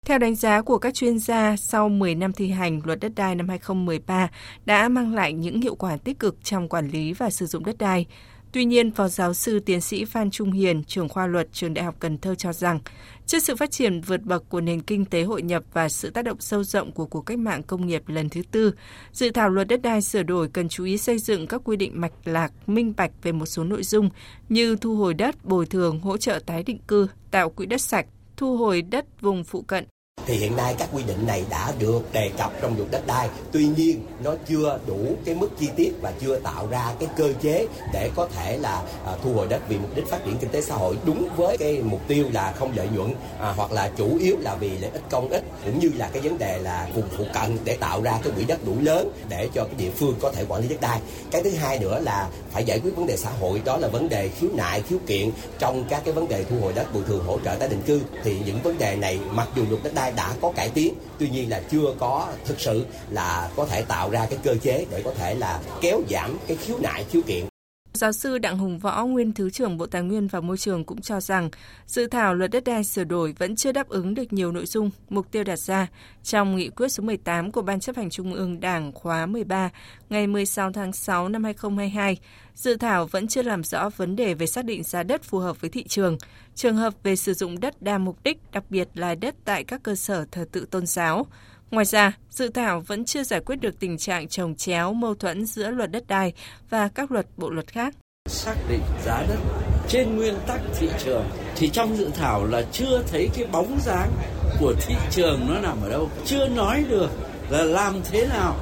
Theo 0.10 0.18
đánh 0.18 0.36
giá 0.36 0.62
của 0.62 0.78
các 0.78 0.94
chuyên 0.94 1.20
gia, 1.20 1.56
sau 1.58 1.90
10 1.90 2.16
năm 2.16 2.34
thi 2.34 2.50
hành, 2.50 2.82
luật 2.84 3.00
đất 3.00 3.12
đai 3.16 3.36
năm 3.36 3.50
2013 3.50 4.30
đã 4.66 4.90
mang 4.90 5.14
lại 5.16 5.34
những 5.34 5.62
hiệu 5.62 5.76
quả 5.76 5.98
tích 5.98 6.20
cực 6.20 6.44
trong 6.44 6.70
quản 6.70 6.88
lý 6.88 7.14
và 7.14 7.30
sử 7.30 7.46
dụng 7.46 7.66
đất 7.66 7.78
đai. 7.78 8.06
Tuy 8.52 8.66
nhiên, 8.66 8.92
Phó 8.92 9.08
giáo 9.08 9.34
sư 9.34 9.60
tiến 9.60 9.82
sĩ 9.82 10.06
Phan 10.06 10.32
Trung 10.32 10.52
Hiền, 10.52 10.84
trưởng 10.84 11.10
khoa 11.10 11.28
luật 11.28 11.48
trường 11.54 11.74
Đại 11.74 11.86
học 11.86 11.96
Cần 12.00 12.18
Thơ 12.18 12.36
cho 12.36 12.54
rằng, 12.54 12.80
trước 13.26 13.40
sự 13.40 13.56
phát 13.56 13.72
triển 13.72 14.02
vượt 14.02 14.22
bậc 14.22 14.50
của 14.50 14.62
nền 14.62 14.82
kinh 14.82 15.06
tế 15.06 15.24
hội 15.24 15.42
nhập 15.42 15.64
và 15.74 15.90
sự 15.90 16.10
tác 16.10 16.22
động 16.22 16.38
sâu 16.40 16.64
rộng 16.64 16.92
của 16.92 17.06
cuộc 17.06 17.22
cách 17.22 17.40
mạng 17.40 17.64
công 17.64 17.88
nghiệp 17.88 18.04
lần 18.08 18.30
thứ 18.30 18.42
tư, 18.52 18.74
dự 19.12 19.30
thảo 19.30 19.50
luật 19.50 19.68
đất 19.68 19.82
đai 19.82 20.02
sửa 20.02 20.24
đổi 20.24 20.48
cần 20.48 20.70
chú 20.70 20.84
ý 20.84 20.98
xây 20.98 21.20
dựng 21.20 21.48
các 21.48 21.62
quy 21.66 21.78
định 21.78 22.02
mạch 22.02 22.14
lạc, 22.26 22.52
minh 22.68 22.94
bạch 22.98 23.12
về 23.24 23.32
một 23.32 23.46
số 23.46 23.64
nội 23.64 23.84
dung 23.84 24.10
như 24.50 24.76
thu 24.76 24.96
hồi 24.96 25.14
đất, 25.14 25.46
bồi 25.46 25.66
thường, 25.66 26.00
hỗ 26.00 26.18
trợ 26.18 26.40
tái 26.46 26.64
định 26.64 26.80
cư, 26.88 27.08
tạo 27.32 27.50
quỹ 27.50 27.66
đất 27.66 27.82
sạch, 27.82 28.06
thu 28.40 28.58
hồi 28.58 28.82
đất 28.82 29.22
vùng 29.22 29.44
phụ 29.44 29.62
cận, 29.62 29.86
thì 30.30 30.38
hiện 30.38 30.56
nay 30.56 30.76
các 30.78 30.90
quy 30.94 31.04
định 31.04 31.28
này 31.28 31.44
đã 31.50 31.74
được 31.80 32.14
đề 32.14 32.32
cập 32.38 32.52
trong 32.62 32.78
luật 32.78 32.92
đất 32.92 33.08
đai. 33.08 33.30
Tuy 33.52 33.68
nhiên 33.78 34.06
nó 34.24 34.36
chưa 34.48 34.80
đủ 34.88 34.98
cái 35.26 35.36
mức 35.36 35.50
chi 35.60 35.70
tiết 35.76 35.92
và 36.02 36.12
chưa 36.22 36.40
tạo 36.40 36.68
ra 36.68 36.94
cái 37.00 37.10
cơ 37.18 37.34
chế 37.42 37.68
để 37.94 38.10
có 38.16 38.28
thể 38.36 38.58
là 38.58 38.82
à, 39.06 39.14
thu 39.24 39.34
hồi 39.34 39.48
đất 39.48 39.62
vì 39.70 39.78
mục 39.78 39.96
đích 39.96 40.08
phát 40.10 40.26
triển 40.26 40.38
kinh 40.38 40.50
tế 40.50 40.62
xã 40.62 40.76
hội. 40.76 40.98
Đúng 41.06 41.28
với 41.38 41.58
cái 41.58 41.82
mục 41.84 42.02
tiêu 42.08 42.26
là 42.32 42.52
không 42.52 42.72
lợi 42.76 42.88
nhuận 42.96 43.14
à, 43.40 43.54
hoặc 43.58 43.72
là 43.72 43.92
chủ 43.98 44.18
yếu 44.20 44.36
là 44.40 44.56
vì 44.56 44.70
lợi 44.70 44.92
ích 44.92 45.02
công 45.10 45.30
ích 45.30 45.44
cũng 45.66 45.80
như 45.80 45.90
là 45.98 46.10
cái 46.14 46.22
vấn 46.22 46.38
đề 46.38 46.60
là 46.60 46.88
vùng 46.96 47.10
phụ 47.18 47.24
cận 47.34 47.58
để 47.64 47.78
tạo 47.80 48.02
ra 48.02 48.20
cái 48.24 48.34
quỹ 48.36 48.46
đất 48.46 48.66
đủ 48.66 48.76
lớn 48.82 49.12
để 49.30 49.50
cho 49.54 49.64
cái 49.64 49.76
địa 49.78 49.92
phương 49.92 50.16
có 50.22 50.32
thể 50.32 50.46
quản 50.48 50.62
lý 50.62 50.68
đất 50.68 50.82
đai. 50.82 51.00
Cái 51.32 51.44
thứ 51.44 51.52
hai 51.52 51.80
nữa 51.80 52.00
là 52.00 52.30
phải 52.52 52.64
giải 52.64 52.80
quyết 52.80 52.96
vấn 52.96 53.08
đề 53.08 53.18
xã 53.18 53.30
hội 53.40 53.62
đó 53.66 53.78
là 53.78 53.88
vấn 53.88 54.10
đề 54.10 54.30
khiếu 54.30 54.50
nại 54.54 54.82
khiếu 54.82 55.00
kiện 55.08 55.32
trong 55.60 55.84
các 55.90 56.02
cái 56.06 56.14
vấn 56.14 56.28
đề 56.28 56.44
thu 56.44 56.56
hồi 56.62 56.74
đất 56.74 56.94
bồi 56.94 57.04
thường 57.08 57.24
hỗ 57.26 57.40
trợ 57.46 57.56
tái 57.56 57.70
định 57.70 57.82
cư. 57.82 58.02
Thì 58.24 58.38
những 58.46 58.62
vấn 58.62 58.78
đề 58.78 58.96
này 58.96 59.20
mặc 59.32 59.48
dù 59.56 59.64
luật 59.70 59.84
đất 59.84 59.94
đai 59.94 60.12
đã 60.20 60.36
có 60.42 60.52
cải 60.56 60.70
tiến. 60.70 60.94
Tuy 61.20 61.30
nhiên 61.30 61.50
là 61.50 61.62
chưa 61.72 61.94
có, 62.00 62.28
thực 62.46 62.60
sự 62.60 62.86
là 63.10 63.50
có 63.56 63.66
thể 63.66 63.82
tạo 63.82 64.10
ra 64.10 64.26
cái 64.30 64.40
cơ 64.44 64.56
chế 64.62 64.86
để 64.92 65.02
có 65.06 65.12
thể 65.18 65.36
là 65.36 65.60
kéo 65.82 66.02
giảm 66.10 66.38
cái 66.48 66.58
khiếu 66.58 66.78
nại, 66.80 67.06
khiếu 67.12 67.22
kiện 67.28 67.46
Giáo 67.94 68.12
sư 68.12 68.38
Đặng 68.38 68.58
Hùng 68.58 68.80
Võ, 68.80 69.06
nguyên 69.06 69.34
Thứ 69.34 69.50
trưởng 69.50 69.78
Bộ 69.78 69.86
Tài 69.86 70.02
nguyên 70.02 70.28
và 70.28 70.42
Môi 70.42 70.58
trường 70.58 70.84
cũng 70.84 71.02
cho 71.02 71.20
rằng 71.20 71.50
dự 71.86 72.08
thảo 72.08 72.36
luật 72.36 72.52
đất 72.52 72.64
đai 72.64 72.84
sửa 72.84 73.04
đổi 73.04 73.34
vẫn 73.40 73.56
chưa 73.56 73.72
đáp 73.72 73.90
ứng 73.90 74.14
được 74.14 74.34
nhiều 74.34 74.52
nội 74.52 74.66
dung, 74.66 74.90
mục 75.10 75.32
tiêu 75.32 75.44
đặt 75.44 75.60
ra 75.60 75.88
trong 76.24 76.56
nghị 76.56 76.70
quyết 76.70 76.90
số 76.90 77.04
18 77.04 77.52
của 77.52 77.62
Ban 77.62 77.80
chấp 77.80 77.96
hành 77.96 78.10
Trung 78.10 78.34
ương 78.34 78.60
Đảng 78.60 78.92
khóa 78.92 79.26
13 79.26 79.70
ngày 80.10 80.28
16 80.28 80.72
tháng 80.72 80.94
6 80.94 81.30
năm 81.30 81.44
2022. 81.44 82.18
Dự 82.56 82.78
thảo 82.78 83.06
vẫn 83.06 83.28
chưa 83.28 83.42
làm 83.42 83.64
rõ 83.64 83.90
vấn 83.90 84.16
đề 84.16 84.34
về 84.34 84.46
xác 84.46 84.66
định 84.66 84.84
giá 84.84 85.04
đất 85.04 85.24
phù 85.24 85.40
hợp 85.40 85.62
với 85.62 85.70
thị 85.70 85.84
trường, 85.84 86.18
trường 86.56 86.76
hợp 86.76 86.94
về 87.04 87.16
sử 87.16 87.34
dụng 87.34 87.60
đất 87.60 87.82
đa 87.82 87.98
mục 87.98 88.24
đích, 88.24 88.38
đặc 88.52 88.64
biệt 88.70 88.88
là 88.94 89.16
đất 89.16 89.36
tại 89.46 89.64
các 89.64 89.84
cơ 89.84 89.96
sở 89.96 90.26
thờ 90.32 90.46
tự 90.52 90.66
tôn 90.66 90.86
giáo. 90.86 91.28
Ngoài 91.72 91.86
ra, 91.86 92.18
dự 92.30 92.50
thảo 92.50 92.80
vẫn 92.80 93.06
chưa 93.06 93.24
giải 93.24 93.40
quyết 93.40 93.56
được 93.56 93.80
tình 93.80 93.98
trạng 93.98 94.28
trồng 94.28 94.56
chéo 94.56 94.94
mâu 94.94 95.16
thuẫn 95.16 95.46
giữa 95.46 95.70
luật 95.70 95.92
đất 95.92 96.08
đai 96.08 96.34
và 96.70 96.88
các 96.88 97.12
luật 97.12 97.26
bộ 97.38 97.50
luật 97.50 97.68
khác. 97.68 97.96
Xác 98.30 98.56
định 98.70 98.82
giá 99.06 99.26
đất 99.30 99.40
trên 99.88 100.18
nguyên 100.18 100.36
tắc 100.48 100.62
thị 100.80 100.90
trường 101.04 101.26
thì 101.56 101.70
trong 101.70 101.98
dự 101.98 102.10
thảo 102.16 102.46
là 102.46 102.62
chưa 102.72 103.04
thấy 103.08 103.30
cái 103.34 103.46
bóng 103.52 103.80
dáng 103.82 104.12
của 104.60 104.74
thị 104.82 104.96
trường 105.12 105.40
nó 105.50 105.60
nằm 105.60 105.78
ở 105.84 105.90
đâu, 105.90 106.10
chưa 106.26 106.48
nói 106.48 106.84
được 106.90 107.10
là 107.50 107.64
làm 107.64 108.02
thế 108.12 108.28
nào 108.28 108.56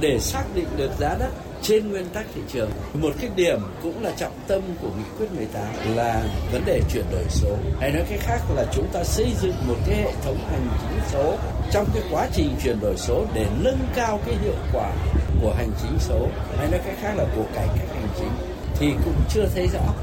để 0.00 0.18
xác 0.20 0.44
định 0.54 0.68
được 0.76 0.90
giá 0.98 1.16
đất 1.18 1.30
trên 1.62 1.90
nguyên 1.90 2.06
tắc 2.08 2.26
thị 2.34 2.40
trường. 2.52 2.70
Một 2.94 3.10
cái 3.20 3.30
điểm 3.36 3.60
cũng 3.82 4.02
là 4.02 4.12
trọng 4.16 4.38
tâm 4.48 4.62
của 4.80 4.88
nghị 4.88 5.04
quyết 5.18 5.26
18 5.36 5.96
là 5.96 6.24
vấn 6.52 6.62
đề 6.66 6.80
chuyển 6.92 7.04
đổi 7.12 7.24
số. 7.28 7.56
Hay 7.80 7.92
nói 7.92 8.04
cái 8.08 8.18
khác 8.18 8.40
là 8.54 8.66
chúng 8.74 8.86
ta 8.92 9.04
xây 9.04 9.32
dựng 9.42 9.54
một 9.68 9.76
cái 9.86 9.96
hệ 9.96 10.12
thống 10.24 10.38
hành 10.38 10.68
chính 10.80 11.00
số 11.12 11.36
trong 11.72 11.86
cái 11.94 12.02
quá 12.10 12.28
trình 12.32 12.56
chuyển 12.64 12.80
đổi 12.80 12.96
số 12.96 13.26
để 13.34 13.46
nâng 13.64 13.80
cao 13.94 14.20
cái 14.26 14.34
hiệu 14.34 14.56
quả 14.72 14.92
của 15.42 15.54
hành 15.58 15.70
chính 15.82 15.98
số. 15.98 16.28
Hay 16.56 16.70
nói 16.70 16.80
cái 16.84 16.96
khác 17.00 17.14
là 17.16 17.24
của 17.36 17.44
cải 17.54 17.66
cách 17.66 17.88
hành 17.94 18.08
chính 18.18 18.30
thì 18.74 18.86
cũng 19.04 19.14
chưa 19.28 19.48
thấy 19.54 19.68
rõ 19.68 19.94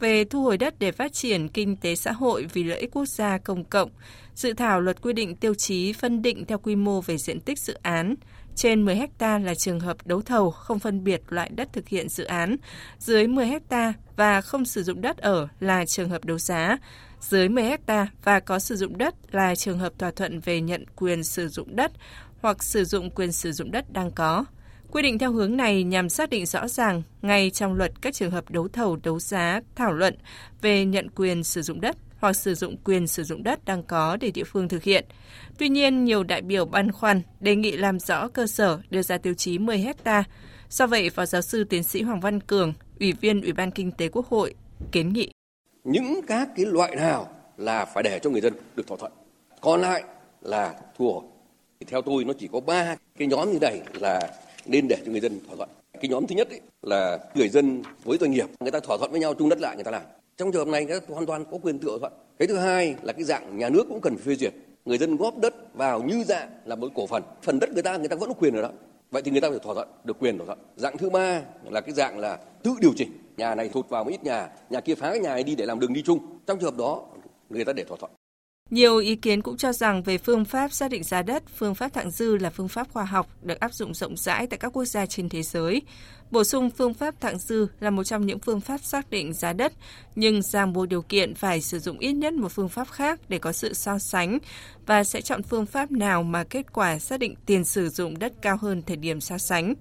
về 0.00 0.24
thu 0.24 0.42
hồi 0.42 0.58
đất 0.58 0.74
để 0.78 0.92
phát 0.92 1.12
triển 1.12 1.48
kinh 1.48 1.76
tế 1.76 1.94
xã 1.94 2.12
hội 2.12 2.46
vì 2.52 2.64
lợi 2.64 2.78
ích 2.78 2.90
quốc 2.92 3.06
gia 3.06 3.38
công 3.38 3.64
cộng. 3.64 3.90
Dự 4.34 4.52
thảo 4.52 4.80
luật 4.80 5.02
quy 5.02 5.12
định 5.12 5.36
tiêu 5.36 5.54
chí 5.54 5.92
phân 5.92 6.22
định 6.22 6.44
theo 6.44 6.58
quy 6.58 6.76
mô 6.76 7.00
về 7.00 7.18
diện 7.18 7.40
tích 7.40 7.58
dự 7.58 7.74
án, 7.82 8.14
trên 8.56 8.84
10 8.84 8.96
ha 9.20 9.38
là 9.38 9.54
trường 9.54 9.80
hợp 9.80 10.06
đấu 10.06 10.22
thầu 10.22 10.50
không 10.50 10.78
phân 10.78 11.04
biệt 11.04 11.22
loại 11.28 11.50
đất 11.54 11.68
thực 11.72 11.88
hiện 11.88 12.08
dự 12.08 12.24
án, 12.24 12.56
dưới 12.98 13.26
10 13.26 13.46
ha 13.70 13.92
và 14.16 14.40
không 14.40 14.64
sử 14.64 14.82
dụng 14.82 15.00
đất 15.00 15.18
ở 15.18 15.48
là 15.60 15.84
trường 15.84 16.08
hợp 16.08 16.24
đấu 16.24 16.38
giá, 16.38 16.78
dưới 17.20 17.48
10 17.48 17.64
ha 17.86 18.06
và 18.24 18.40
có 18.40 18.58
sử 18.58 18.76
dụng 18.76 18.98
đất 18.98 19.14
là 19.30 19.54
trường 19.54 19.78
hợp 19.78 19.92
thỏa 19.98 20.10
thuận 20.10 20.40
về 20.40 20.60
nhận 20.60 20.84
quyền 20.96 21.24
sử 21.24 21.48
dụng 21.48 21.76
đất 21.76 21.92
hoặc 22.40 22.62
sử 22.62 22.84
dụng 22.84 23.10
quyền 23.10 23.32
sử 23.32 23.52
dụng 23.52 23.70
đất 23.70 23.92
đang 23.92 24.10
có. 24.10 24.44
Quy 24.90 25.02
định 25.02 25.18
theo 25.18 25.32
hướng 25.32 25.56
này 25.56 25.84
nhằm 25.84 26.08
xác 26.08 26.30
định 26.30 26.46
rõ 26.46 26.68
ràng 26.68 27.02
ngay 27.22 27.50
trong 27.50 27.74
luật 27.74 27.92
các 28.02 28.14
trường 28.14 28.30
hợp 28.30 28.50
đấu 28.50 28.68
thầu 28.68 28.96
đấu 28.96 29.20
giá 29.20 29.60
thảo 29.74 29.92
luận 29.92 30.16
về 30.62 30.84
nhận 30.84 31.08
quyền 31.10 31.44
sử 31.44 31.62
dụng 31.62 31.80
đất 31.80 31.96
hoặc 32.20 32.32
sử 32.32 32.54
dụng 32.54 32.76
quyền 32.84 33.06
sử 33.06 33.24
dụng 33.24 33.42
đất 33.42 33.64
đang 33.64 33.82
có 33.82 34.16
để 34.16 34.30
địa 34.30 34.44
phương 34.44 34.68
thực 34.68 34.82
hiện. 34.82 35.04
Tuy 35.58 35.68
nhiên, 35.68 36.04
nhiều 36.04 36.22
đại 36.22 36.42
biểu 36.42 36.64
băn 36.64 36.92
khoăn 36.92 37.22
đề 37.40 37.56
nghị 37.56 37.76
làm 37.76 37.98
rõ 37.98 38.28
cơ 38.28 38.46
sở 38.46 38.80
đưa 38.90 39.02
ra 39.02 39.18
tiêu 39.18 39.34
chí 39.34 39.58
10 39.58 39.78
hecta. 39.78 40.24
Do 40.68 40.86
vậy, 40.86 41.10
Phó 41.10 41.26
Giáo 41.26 41.42
sư 41.42 41.64
Tiến 41.64 41.82
sĩ 41.82 42.02
Hoàng 42.02 42.20
Văn 42.20 42.40
Cường, 42.40 42.72
Ủy 43.00 43.12
viên 43.12 43.42
Ủy 43.42 43.52
ban 43.52 43.70
Kinh 43.70 43.92
tế 43.92 44.08
Quốc 44.08 44.26
hội, 44.26 44.54
kiến 44.92 45.12
nghị. 45.12 45.30
Những 45.84 46.20
các 46.26 46.48
cái 46.56 46.66
loại 46.66 46.96
nào 46.96 47.28
là 47.56 47.84
phải 47.84 48.02
để 48.02 48.18
cho 48.22 48.30
người 48.30 48.40
dân 48.40 48.52
được 48.76 48.86
thỏa 48.86 48.96
thuận. 48.96 49.12
Còn 49.60 49.80
lại 49.80 50.04
là 50.42 50.74
thu 50.98 51.12
hồi. 51.12 51.22
Thì 51.80 51.86
theo 51.90 52.02
tôi 52.02 52.24
nó 52.24 52.32
chỉ 52.38 52.48
có 52.52 52.60
ba 52.60 52.96
cái 53.18 53.28
nhóm 53.28 53.52
như 53.52 53.58
này 53.58 53.80
là 53.94 54.20
nên 54.66 54.88
để 54.88 54.96
cho 55.06 55.12
người 55.12 55.20
dân 55.20 55.40
thỏa 55.46 55.56
thuận. 55.56 55.68
Cái 56.00 56.08
nhóm 56.08 56.26
thứ 56.26 56.34
nhất 56.34 56.48
ấy 56.50 56.60
là 56.82 57.18
người 57.34 57.48
dân 57.48 57.82
với 58.04 58.18
doanh 58.18 58.30
nghiệp, 58.30 58.46
người 58.60 58.70
ta 58.70 58.80
thỏa 58.80 58.96
thuận 58.98 59.10
với 59.10 59.20
nhau 59.20 59.34
chung 59.34 59.48
đất 59.48 59.58
lại 59.60 59.74
người 59.74 59.84
ta 59.84 59.90
làm. 59.90 60.02
Trong 60.40 60.52
trường 60.52 60.66
hợp 60.66 60.72
này 60.72 60.86
nó 60.88 61.14
hoàn 61.14 61.26
toàn 61.26 61.44
có 61.44 61.58
quyền 61.62 61.78
tự 61.78 61.88
thỏa 61.88 61.98
thuận. 61.98 62.12
Cái 62.38 62.48
thứ 62.48 62.56
hai 62.56 62.94
là 63.02 63.12
cái 63.12 63.24
dạng 63.24 63.58
nhà 63.58 63.68
nước 63.68 63.84
cũng 63.88 64.00
cần 64.00 64.16
phê 64.16 64.34
duyệt. 64.34 64.54
Người 64.84 64.98
dân 64.98 65.16
góp 65.16 65.38
đất 65.38 65.74
vào 65.74 66.02
như 66.02 66.24
dạng 66.24 66.50
là 66.64 66.76
một 66.76 66.88
cổ 66.94 67.06
phần. 67.06 67.22
Phần 67.42 67.58
đất 67.58 67.70
người 67.72 67.82
ta 67.82 67.96
người 67.96 68.08
ta 68.08 68.16
vẫn 68.16 68.28
có 68.28 68.34
quyền 68.34 68.54
ở 68.54 68.62
đó. 68.62 68.70
Vậy 69.10 69.22
thì 69.22 69.30
người 69.30 69.40
ta 69.40 69.50
phải 69.50 69.58
thỏa 69.58 69.74
thuận, 69.74 69.88
được 70.04 70.16
quyền 70.20 70.38
thỏa 70.38 70.46
thuận. 70.46 70.58
Dạng 70.76 70.96
thứ 70.96 71.10
ba 71.10 71.42
là 71.70 71.80
cái 71.80 71.94
dạng 71.94 72.18
là 72.18 72.38
tự 72.62 72.70
điều 72.80 72.92
chỉnh. 72.96 73.12
Nhà 73.36 73.54
này 73.54 73.68
thụt 73.68 73.88
vào 73.88 74.04
một 74.04 74.10
ít 74.10 74.24
nhà, 74.24 74.48
nhà 74.70 74.80
kia 74.80 74.94
phá 74.94 75.10
cái 75.10 75.20
nhà 75.20 75.34
này 75.34 75.44
đi 75.44 75.54
để 75.54 75.66
làm 75.66 75.80
đường 75.80 75.92
đi 75.92 76.02
chung. 76.02 76.18
Trong 76.46 76.58
trường 76.58 76.70
hợp 76.70 76.78
đó, 76.78 77.02
người 77.50 77.64
ta 77.64 77.72
để 77.72 77.84
thỏa 77.84 77.96
thuận. 78.00 78.10
Nhiều 78.70 78.96
ý 78.96 79.16
kiến 79.16 79.42
cũng 79.42 79.56
cho 79.56 79.72
rằng 79.72 80.02
về 80.02 80.18
phương 80.18 80.44
pháp 80.44 80.72
xác 80.72 80.90
định 80.90 81.02
giá 81.04 81.22
đất, 81.22 81.42
phương 81.56 81.74
pháp 81.74 81.92
thặng 81.92 82.10
dư 82.10 82.36
là 82.36 82.50
phương 82.50 82.68
pháp 82.68 82.88
khoa 82.92 83.04
học 83.04 83.26
được 83.42 83.60
áp 83.60 83.74
dụng 83.74 83.94
rộng 83.94 84.16
rãi 84.16 84.46
tại 84.46 84.58
các 84.58 84.68
quốc 84.68 84.84
gia 84.84 85.06
trên 85.06 85.28
thế 85.28 85.42
giới. 85.42 85.82
Bổ 86.30 86.44
sung 86.44 86.70
phương 86.70 86.94
pháp 86.94 87.20
thặng 87.20 87.38
dư 87.38 87.66
là 87.80 87.90
một 87.90 88.04
trong 88.04 88.26
những 88.26 88.38
phương 88.38 88.60
pháp 88.60 88.84
xác 88.84 89.10
định 89.10 89.32
giá 89.32 89.52
đất, 89.52 89.72
nhưng 90.14 90.42
ràng 90.42 90.72
buộc 90.72 90.88
điều 90.88 91.02
kiện 91.02 91.34
phải 91.34 91.60
sử 91.60 91.78
dụng 91.78 91.98
ít 91.98 92.12
nhất 92.12 92.32
một 92.32 92.52
phương 92.52 92.68
pháp 92.68 92.88
khác 92.90 93.20
để 93.28 93.38
có 93.38 93.52
sự 93.52 93.74
so 93.74 93.98
sánh 93.98 94.38
và 94.86 95.04
sẽ 95.04 95.20
chọn 95.20 95.42
phương 95.42 95.66
pháp 95.66 95.90
nào 95.90 96.22
mà 96.22 96.44
kết 96.44 96.72
quả 96.72 96.98
xác 96.98 97.20
định 97.20 97.34
tiền 97.46 97.64
sử 97.64 97.88
dụng 97.88 98.18
đất 98.18 98.32
cao 98.42 98.56
hơn 98.60 98.82
thời 98.86 98.96
điểm 98.96 99.20
so 99.20 99.38
sánh. 99.38 99.74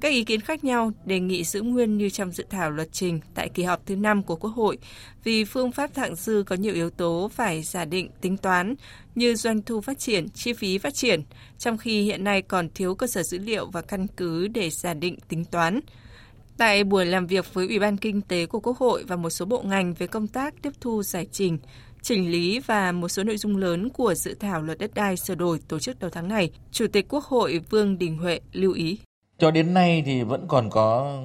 Các 0.00 0.08
ý 0.08 0.24
kiến 0.24 0.40
khác 0.40 0.64
nhau 0.64 0.92
đề 1.04 1.20
nghị 1.20 1.44
giữ 1.44 1.62
nguyên 1.62 1.98
như 1.98 2.10
trong 2.10 2.32
dự 2.32 2.44
thảo 2.50 2.70
luật 2.70 2.88
trình 2.92 3.20
tại 3.34 3.48
kỳ 3.48 3.62
họp 3.62 3.86
thứ 3.86 3.96
5 3.96 4.22
của 4.22 4.36
Quốc 4.36 4.50
hội 4.50 4.78
vì 5.24 5.44
phương 5.44 5.72
pháp 5.72 5.94
thặng 5.94 6.16
dư 6.16 6.42
có 6.46 6.56
nhiều 6.56 6.74
yếu 6.74 6.90
tố 6.90 7.30
phải 7.32 7.62
giả 7.62 7.84
định 7.84 8.10
tính 8.20 8.36
toán 8.36 8.74
như 9.14 9.34
doanh 9.34 9.62
thu 9.62 9.80
phát 9.80 9.98
triển, 9.98 10.28
chi 10.28 10.52
phí 10.52 10.78
phát 10.78 10.94
triển, 10.94 11.22
trong 11.58 11.78
khi 11.78 12.02
hiện 12.02 12.24
nay 12.24 12.42
còn 12.42 12.68
thiếu 12.74 12.94
cơ 12.94 13.06
sở 13.06 13.22
dữ 13.22 13.38
liệu 13.38 13.66
và 13.66 13.82
căn 13.82 14.06
cứ 14.16 14.48
để 14.48 14.70
giả 14.70 14.94
định 14.94 15.16
tính 15.28 15.44
toán. 15.44 15.80
Tại 16.56 16.84
buổi 16.84 17.06
làm 17.06 17.26
việc 17.26 17.54
với 17.54 17.66
Ủy 17.68 17.78
ban 17.78 17.96
Kinh 17.96 18.20
tế 18.20 18.46
của 18.46 18.60
Quốc 18.60 18.78
hội 18.78 19.04
và 19.08 19.16
một 19.16 19.30
số 19.30 19.44
bộ 19.46 19.62
ngành 19.62 19.94
về 19.94 20.06
công 20.06 20.26
tác 20.26 20.54
tiếp 20.62 20.72
thu 20.80 21.02
giải 21.02 21.26
trình, 21.32 21.58
chỉnh 22.02 22.30
lý 22.30 22.60
và 22.60 22.92
một 22.92 23.08
số 23.08 23.24
nội 23.24 23.36
dung 23.36 23.56
lớn 23.56 23.88
của 23.90 24.14
dự 24.14 24.34
thảo 24.34 24.62
luật 24.62 24.78
đất 24.78 24.94
đai 24.94 25.16
sửa 25.16 25.34
đổi 25.34 25.60
tổ 25.68 25.78
chức 25.78 25.98
đầu 25.98 26.10
tháng 26.10 26.28
này, 26.28 26.50
Chủ 26.72 26.86
tịch 26.92 27.06
Quốc 27.08 27.24
hội 27.24 27.60
Vương 27.70 27.98
Đình 27.98 28.18
Huệ 28.18 28.40
lưu 28.52 28.72
ý. 28.72 28.98
Cho 29.40 29.50
đến 29.50 29.74
nay 29.74 30.02
thì 30.06 30.22
vẫn 30.22 30.44
còn 30.48 30.70
có 30.70 31.18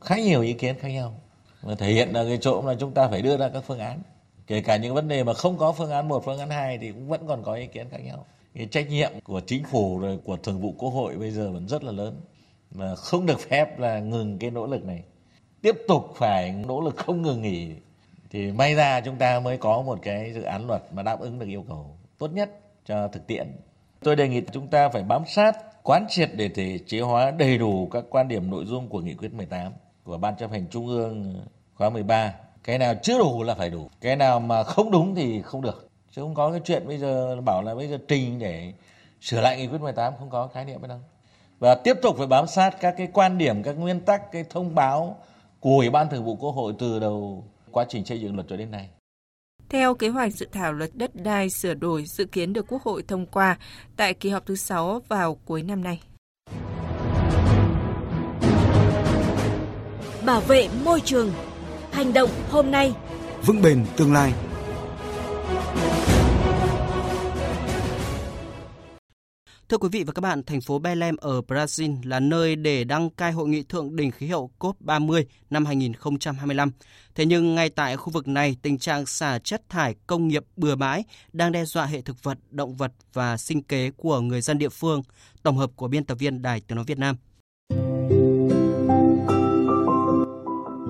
khá 0.00 0.16
nhiều 0.16 0.42
ý 0.42 0.52
kiến 0.52 0.78
khác 0.78 0.88
nhau. 0.88 1.14
Mà 1.62 1.74
thể 1.74 1.92
hiện 1.92 2.12
là 2.12 2.24
cái 2.24 2.38
chỗ 2.40 2.62
là 2.66 2.74
chúng 2.74 2.92
ta 2.92 3.08
phải 3.08 3.22
đưa 3.22 3.36
ra 3.36 3.48
các 3.48 3.64
phương 3.66 3.78
án. 3.78 4.02
Kể 4.46 4.60
cả 4.60 4.76
những 4.76 4.94
vấn 4.94 5.08
đề 5.08 5.24
mà 5.24 5.34
không 5.34 5.58
có 5.58 5.72
phương 5.72 5.90
án 5.90 6.08
một, 6.08 6.24
phương 6.24 6.38
án 6.38 6.50
hai 6.50 6.78
thì 6.78 6.92
cũng 6.92 7.08
vẫn 7.08 7.26
còn 7.26 7.42
có 7.42 7.54
ý 7.54 7.66
kiến 7.66 7.86
khác 7.90 7.98
nhau. 8.04 8.26
Cái 8.54 8.66
trách 8.66 8.88
nhiệm 8.88 9.12
của 9.24 9.40
chính 9.40 9.64
phủ 9.64 9.98
rồi 9.98 10.18
của 10.24 10.36
thường 10.36 10.60
vụ 10.60 10.74
quốc 10.78 10.90
hội 10.90 11.16
bây 11.16 11.30
giờ 11.30 11.50
vẫn 11.50 11.68
rất 11.68 11.84
là 11.84 11.92
lớn. 11.92 12.20
Mà 12.74 12.94
không 12.94 13.26
được 13.26 13.40
phép 13.40 13.78
là 13.78 13.98
ngừng 13.98 14.38
cái 14.38 14.50
nỗ 14.50 14.66
lực 14.66 14.84
này. 14.84 15.02
Tiếp 15.62 15.76
tục 15.88 16.12
phải 16.16 16.52
nỗ 16.52 16.80
lực 16.80 16.96
không 16.96 17.22
ngừng 17.22 17.42
nghỉ. 17.42 17.70
Thì 18.30 18.52
may 18.52 18.74
ra 18.74 19.00
chúng 19.00 19.16
ta 19.16 19.40
mới 19.40 19.56
có 19.56 19.82
một 19.82 19.98
cái 20.02 20.32
dự 20.32 20.42
án 20.42 20.66
luật 20.66 20.82
mà 20.92 21.02
đáp 21.02 21.20
ứng 21.20 21.38
được 21.38 21.46
yêu 21.46 21.64
cầu 21.68 21.96
tốt 22.18 22.32
nhất 22.32 22.50
cho 22.86 23.08
thực 23.08 23.26
tiễn. 23.26 23.46
Tôi 24.00 24.16
đề 24.16 24.28
nghị 24.28 24.42
chúng 24.52 24.66
ta 24.66 24.88
phải 24.88 25.02
bám 25.02 25.22
sát 25.26 25.56
quán 25.82 26.06
triệt 26.08 26.30
để 26.34 26.48
thể 26.48 26.78
chế 26.86 27.00
hóa 27.00 27.30
đầy 27.30 27.58
đủ 27.58 27.88
các 27.92 28.04
quan 28.10 28.28
điểm 28.28 28.50
nội 28.50 28.64
dung 28.64 28.88
của 28.88 29.00
nghị 29.00 29.14
quyết 29.14 29.34
18 29.34 29.72
của 30.04 30.18
Ban 30.18 30.36
chấp 30.36 30.50
hành 30.50 30.66
Trung 30.70 30.86
ương 30.86 31.40
khóa 31.74 31.90
13. 31.90 32.34
Cái 32.64 32.78
nào 32.78 32.94
chưa 33.02 33.18
đủ 33.18 33.42
là 33.42 33.54
phải 33.54 33.70
đủ, 33.70 33.88
cái 34.00 34.16
nào 34.16 34.40
mà 34.40 34.62
không 34.62 34.90
đúng 34.90 35.14
thì 35.14 35.42
không 35.42 35.62
được. 35.62 35.88
Chứ 36.10 36.22
không 36.22 36.34
có 36.34 36.50
cái 36.50 36.60
chuyện 36.64 36.86
bây 36.86 36.98
giờ 36.98 37.40
bảo 37.40 37.62
là 37.62 37.74
bây 37.74 37.88
giờ 37.88 37.98
trình 38.08 38.38
để 38.38 38.72
sửa 39.20 39.40
lại 39.40 39.56
nghị 39.56 39.66
quyết 39.66 39.80
18 39.80 40.12
không 40.18 40.30
có 40.30 40.46
khái 40.46 40.64
niệm 40.64 40.80
đâu. 40.88 40.98
Và 41.58 41.74
tiếp 41.74 41.96
tục 42.02 42.14
phải 42.18 42.26
bám 42.26 42.46
sát 42.46 42.76
các 42.80 42.94
cái 42.96 43.08
quan 43.12 43.38
điểm, 43.38 43.62
các 43.62 43.72
nguyên 43.72 44.00
tắc, 44.00 44.32
cái 44.32 44.44
thông 44.50 44.74
báo 44.74 45.16
của 45.60 45.76
Ủy 45.76 45.90
ban 45.90 46.08
Thường 46.08 46.24
vụ 46.24 46.36
Quốc 46.36 46.50
hội 46.50 46.74
từ 46.78 47.00
đầu 47.00 47.44
quá 47.70 47.84
trình 47.88 48.04
xây 48.04 48.20
dựng 48.20 48.34
luật 48.34 48.46
cho 48.48 48.56
đến 48.56 48.70
nay. 48.70 48.88
Theo 49.70 49.94
kế 49.94 50.08
hoạch 50.08 50.34
dự 50.34 50.46
thảo 50.52 50.72
luật 50.72 50.90
đất 50.94 51.10
đai 51.14 51.50
sửa 51.50 51.74
đổi 51.74 52.04
dự 52.06 52.24
kiến 52.24 52.52
được 52.52 52.66
Quốc 52.68 52.82
hội 52.82 53.02
thông 53.08 53.26
qua 53.26 53.58
tại 53.96 54.14
kỳ 54.14 54.30
họp 54.30 54.46
thứ 54.46 54.56
6 54.56 55.02
vào 55.08 55.34
cuối 55.44 55.62
năm 55.62 55.84
nay. 55.84 56.00
Bảo 60.24 60.40
vệ 60.40 60.68
môi 60.84 61.00
trường. 61.00 61.32
Hành 61.92 62.12
động 62.12 62.30
hôm 62.50 62.70
nay. 62.70 62.94
Vững 63.46 63.62
bền 63.62 63.86
tương 63.96 64.12
lai. 64.12 64.32
Thưa 69.70 69.78
quý 69.78 69.88
vị 69.92 70.04
và 70.04 70.12
các 70.12 70.20
bạn, 70.20 70.42
thành 70.42 70.60
phố 70.60 70.78
Belém 70.78 71.16
ở 71.16 71.40
Brazil 71.40 71.96
là 72.04 72.20
nơi 72.20 72.56
để 72.56 72.84
đăng 72.84 73.10
cai 73.10 73.32
hội 73.32 73.48
nghị 73.48 73.62
thượng 73.62 73.96
đỉnh 73.96 74.10
khí 74.10 74.26
hậu 74.26 74.50
COP30 74.58 75.24
năm 75.50 75.64
2025. 75.64 76.70
Thế 77.14 77.26
nhưng 77.26 77.54
ngay 77.54 77.70
tại 77.70 77.96
khu 77.96 78.10
vực 78.10 78.28
này, 78.28 78.56
tình 78.62 78.78
trạng 78.78 79.06
xả 79.06 79.38
chất 79.38 79.62
thải 79.68 79.94
công 80.06 80.28
nghiệp 80.28 80.44
bừa 80.56 80.76
bãi 80.76 81.04
đang 81.32 81.52
đe 81.52 81.64
dọa 81.64 81.86
hệ 81.86 82.00
thực 82.00 82.22
vật, 82.22 82.38
động 82.50 82.74
vật 82.74 82.92
và 83.12 83.36
sinh 83.36 83.62
kế 83.62 83.90
của 83.90 84.20
người 84.20 84.40
dân 84.40 84.58
địa 84.58 84.68
phương. 84.68 85.02
Tổng 85.42 85.56
hợp 85.56 85.70
của 85.76 85.88
biên 85.88 86.04
tập 86.04 86.18
viên 86.18 86.42
Đài 86.42 86.60
Tiếng 86.60 86.76
Nói 86.76 86.84
Việt 86.84 86.98
Nam. 86.98 87.16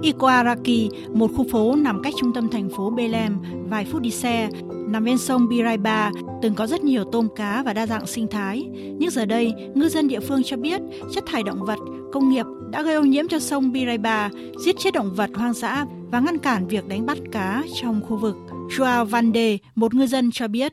Iguaraki, 0.03 0.89
một 1.15 1.31
khu 1.37 1.47
phố 1.51 1.77
nằm 1.77 2.03
cách 2.03 2.15
trung 2.21 2.33
tâm 2.35 2.49
thành 2.51 2.69
phố 2.77 2.91
Belém 2.91 3.39
vài 3.69 3.87
phút 3.93 4.03
đi 4.03 4.11
xe, 4.11 4.49
nằm 4.89 5.05
bên 5.05 5.19
sông 5.19 5.49
Biraiba, 5.49 6.11
từng 6.43 6.55
có 6.55 6.67
rất 6.67 6.85
nhiều 6.85 7.05
tôm 7.13 7.29
cá 7.37 7.63
và 7.67 7.73
đa 7.73 7.87
dạng 7.87 8.07
sinh 8.07 8.27
thái. 8.29 8.63
Nhưng 8.73 9.11
giờ 9.11 9.25
đây, 9.25 9.53
ngư 9.75 9.89
dân 9.89 10.09
địa 10.09 10.21
phương 10.21 10.43
cho 10.45 10.57
biết 10.57 10.81
chất 11.15 11.25
thải 11.27 11.43
động 11.43 11.65
vật, 11.65 11.79
công 12.13 12.31
nghiệp 12.31 12.47
đã 12.71 12.83
gây 12.83 12.95
ô 12.95 13.03
nhiễm 13.03 13.29
cho 13.29 13.39
sông 13.39 13.73
Biraiba, 13.73 14.31
giết 14.65 14.77
chết 14.79 14.95
động 14.95 15.15
vật 15.15 15.31
hoang 15.35 15.53
dã 15.53 15.85
và 16.11 16.21
ngăn 16.21 16.39
cản 16.39 16.69
việc 16.69 16.89
đánh 16.89 17.07
bắt 17.07 17.19
cá 17.33 17.63
trong 17.83 18.01
khu 18.09 18.17
vực. 18.17 18.37
Joao 18.77 19.05
Vande, 19.05 19.57
một 19.75 19.95
ngư 19.95 20.07
dân 20.07 20.31
cho 20.33 20.49
biết. 20.49 20.73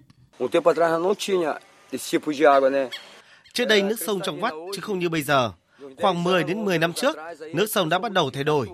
Trước 3.53 3.65
đây 3.65 3.81
nước 3.81 3.99
sông 3.99 4.19
trong 4.25 4.41
vắt 4.41 4.53
chứ 4.75 4.81
không 4.81 4.99
như 4.99 5.09
bây 5.09 5.21
giờ. 5.21 5.51
Khoảng 5.97 6.23
10 6.23 6.43
đến 6.43 6.65
10 6.65 6.79
năm 6.79 6.93
trước, 6.93 7.17
nước 7.53 7.65
sông 7.69 7.89
đã 7.89 7.99
bắt 7.99 8.11
đầu 8.11 8.29
thay 8.29 8.43
đổi. 8.43 8.67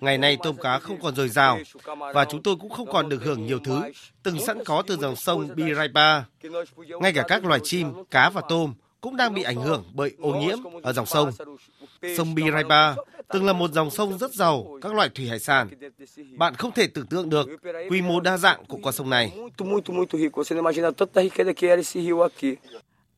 Ngày 0.00 0.18
nay 0.18 0.36
tôm 0.42 0.56
cá 0.56 0.78
không 0.78 1.00
còn 1.02 1.14
dồi 1.14 1.28
dào 1.28 1.58
và 2.14 2.24
chúng 2.24 2.42
tôi 2.42 2.56
cũng 2.56 2.70
không 2.70 2.92
còn 2.92 3.08
được 3.08 3.22
hưởng 3.24 3.46
nhiều 3.46 3.58
thứ 3.64 3.80
từng 4.22 4.40
sẵn 4.40 4.64
có 4.64 4.82
từ 4.86 4.96
dòng 4.96 5.16
sông 5.16 5.48
Biraiba. 5.54 6.24
Ngay 7.00 7.12
cả 7.12 7.24
các 7.28 7.44
loài 7.44 7.60
chim, 7.64 7.92
cá 8.10 8.30
và 8.30 8.42
tôm 8.48 8.74
cũng 9.00 9.16
đang 9.16 9.34
bị 9.34 9.42
ảnh 9.42 9.56
hưởng 9.56 9.84
bởi 9.94 10.12
ô 10.18 10.34
nhiễm 10.34 10.58
ở 10.82 10.92
dòng 10.92 11.06
sông. 11.06 11.30
Sông 12.16 12.34
Biraiba 12.34 12.94
từng 13.28 13.46
là 13.46 13.52
một 13.52 13.72
dòng 13.72 13.90
sông 13.90 14.18
rất 14.18 14.34
giàu 14.34 14.78
các 14.82 14.94
loại 14.94 15.08
thủy 15.08 15.28
hải 15.28 15.38
sản. 15.38 15.68
Bạn 16.36 16.54
không 16.54 16.72
thể 16.72 16.86
tưởng 16.86 17.06
tượng 17.06 17.30
được 17.30 17.48
quy 17.90 18.02
mô 18.02 18.20
đa 18.20 18.36
dạng 18.36 18.64
của 18.64 18.78
con 18.82 18.92
sông 18.92 19.10
này. 19.10 19.32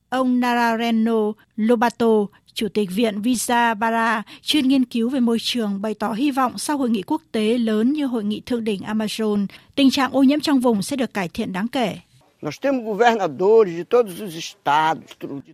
Ông 0.09 0.41
Narareno 0.41 1.33
Lobato, 1.57 2.27
Chủ 2.57 2.69
tịch 2.69 2.89
Viện 2.91 3.23
Visa 3.23 3.75
Bara, 3.75 4.23
chuyên 4.43 4.69
nghiên 4.69 4.85
cứu 4.85 5.09
về 5.09 5.21
môi 5.21 5.39
trường, 5.41 5.83
bày 5.83 5.95
tỏ 5.95 6.13
hy 6.13 6.31
vọng 6.31 6.59
sau 6.59 6.79
hội 6.79 6.91
nghị 6.91 7.03
quốc 7.03 7.23
tế 7.33 7.59
lớn 7.59 7.93
như 7.93 8.07
hội 8.07 8.25
nghị 8.25 8.41
thượng 8.41 8.65
đỉnh 8.65 8.83
Amazon, 8.83 9.47
tình 9.75 9.91
trạng 9.91 10.13
ô 10.13 10.23
nhiễm 10.23 10.41
trong 10.41 10.61
vùng 10.61 10.83
sẽ 10.83 10.97
được 10.97 11.15
cải 11.15 11.29
thiện 11.29 11.53
đáng 11.53 11.69
kể. 11.69 11.97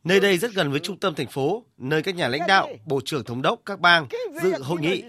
Nơi 0.04 0.20
đây 0.20 0.38
rất 0.38 0.54
gần 0.54 0.70
với 0.70 0.80
trung 0.80 0.96
tâm 0.96 1.14
thành 1.14 1.26
phố, 1.26 1.64
nơi 1.78 2.02
các 2.02 2.14
nhà 2.14 2.28
lãnh 2.28 2.46
đạo, 2.48 2.68
bộ 2.86 3.00
trưởng 3.04 3.24
thống 3.24 3.42
đốc 3.42 3.60
các 3.66 3.80
bang 3.80 4.06
dự 4.42 4.52
hội 4.62 4.80
nghị. 4.80 5.02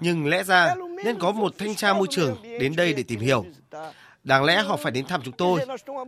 Nhưng 0.00 0.26
lẽ 0.26 0.42
ra 0.44 0.74
nên 1.04 1.18
có 1.18 1.32
một 1.32 1.54
thanh 1.58 1.74
tra 1.74 1.92
môi 1.92 2.06
trường 2.10 2.36
đến 2.60 2.76
đây 2.76 2.92
để 2.92 3.02
tìm 3.02 3.20
hiểu. 3.20 3.44
Đáng 4.24 4.44
lẽ 4.44 4.62
họ 4.62 4.76
phải 4.76 4.92
đến 4.92 5.06
thăm 5.06 5.20
chúng 5.24 5.34
tôi 5.36 5.60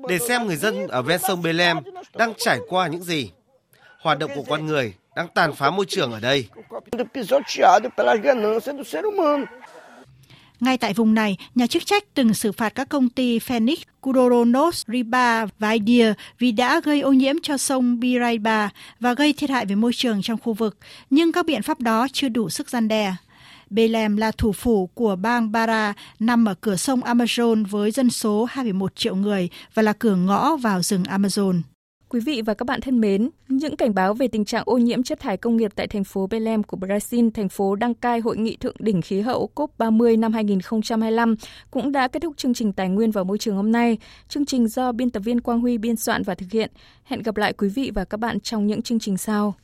để 0.08 0.18
xem 0.18 0.46
người 0.46 0.56
dân 0.56 0.88
ở 0.88 1.02
ven 1.02 1.20
sông 1.28 1.42
Belém 1.42 1.76
đang 2.16 2.32
trải 2.38 2.58
qua 2.68 2.86
những 2.86 3.02
gì. 3.02 3.30
Hoạt 4.00 4.18
động 4.18 4.30
của 4.34 4.44
con 4.48 4.66
người 4.66 4.94
đang 5.16 5.28
tàn 5.34 5.54
phá 5.54 5.70
môi 5.70 5.86
trường 5.86 6.12
ở 6.12 6.20
đây. 6.20 6.46
Ngay 10.60 10.78
tại 10.78 10.94
vùng 10.94 11.14
này, 11.14 11.36
nhà 11.54 11.66
chức 11.66 11.86
trách 11.86 12.14
từng 12.14 12.34
xử 12.34 12.52
phạt 12.52 12.68
các 12.68 12.88
công 12.88 13.08
ty 13.08 13.38
Phoenix, 13.38 13.78
Kudoronos, 14.00 14.84
Riba 14.86 15.46
và 15.58 15.70
Idea 15.70 16.14
vì 16.38 16.52
đã 16.52 16.80
gây 16.84 17.00
ô 17.00 17.12
nhiễm 17.12 17.36
cho 17.42 17.56
sông 17.56 18.00
Biraiba 18.00 18.70
và 19.00 19.14
gây 19.14 19.32
thiệt 19.32 19.50
hại 19.50 19.66
về 19.66 19.74
môi 19.74 19.92
trường 19.94 20.22
trong 20.22 20.38
khu 20.42 20.52
vực, 20.52 20.78
nhưng 21.10 21.32
các 21.32 21.46
biện 21.46 21.62
pháp 21.62 21.80
đó 21.80 22.06
chưa 22.12 22.28
đủ 22.28 22.50
sức 22.50 22.70
gian 22.70 22.88
đe. 22.88 23.14
Belém 23.70 24.16
là 24.16 24.32
thủ 24.32 24.52
phủ 24.52 24.86
của 24.94 25.16
bang 25.16 25.52
Bara, 25.52 25.94
nằm 26.18 26.44
ở 26.44 26.54
cửa 26.60 26.76
sông 26.76 27.00
Amazon 27.00 27.66
với 27.66 27.90
dân 27.90 28.10
số 28.10 28.48
2,1 28.52 28.88
triệu 28.94 29.14
người 29.14 29.48
và 29.74 29.82
là 29.82 29.92
cửa 29.92 30.14
ngõ 30.14 30.56
vào 30.56 30.82
rừng 30.82 31.02
Amazon. 31.02 31.60
Quý 32.12 32.20
vị 32.20 32.42
và 32.42 32.54
các 32.54 32.64
bạn 32.64 32.80
thân 32.80 33.00
mến, 33.00 33.30
những 33.48 33.76
cảnh 33.76 33.94
báo 33.94 34.14
về 34.14 34.28
tình 34.28 34.44
trạng 34.44 34.62
ô 34.66 34.78
nhiễm 34.78 35.02
chất 35.02 35.20
thải 35.20 35.36
công 35.36 35.56
nghiệp 35.56 35.72
tại 35.74 35.86
thành 35.86 36.04
phố 36.04 36.26
Belém 36.26 36.62
của 36.62 36.76
Brazil, 36.76 37.30
thành 37.30 37.48
phố 37.48 37.74
đăng 37.74 37.94
cai 37.94 38.20
hội 38.20 38.36
nghị 38.36 38.56
thượng 38.56 38.74
đỉnh 38.78 39.02
khí 39.02 39.20
hậu 39.20 39.50
COP30 39.54 40.20
năm 40.20 40.32
2025 40.32 41.36
cũng 41.70 41.92
đã 41.92 42.08
kết 42.08 42.22
thúc 42.22 42.36
chương 42.36 42.54
trình 42.54 42.72
Tài 42.72 42.88
nguyên 42.88 43.10
và 43.10 43.24
Môi 43.24 43.38
trường 43.38 43.56
hôm 43.56 43.72
nay. 43.72 43.98
Chương 44.28 44.46
trình 44.46 44.68
do 44.68 44.92
biên 44.92 45.10
tập 45.10 45.20
viên 45.20 45.40
Quang 45.40 45.60
Huy 45.60 45.78
biên 45.78 45.96
soạn 45.96 46.22
và 46.22 46.34
thực 46.34 46.52
hiện. 46.52 46.70
Hẹn 47.04 47.22
gặp 47.22 47.36
lại 47.36 47.52
quý 47.52 47.68
vị 47.68 47.90
và 47.94 48.04
các 48.04 48.20
bạn 48.20 48.40
trong 48.40 48.66
những 48.66 48.82
chương 48.82 48.98
trình 48.98 49.16
sau. 49.16 49.54